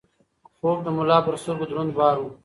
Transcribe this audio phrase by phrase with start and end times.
[0.57, 2.23] خوب د ملا پر سترګو دروند بار و.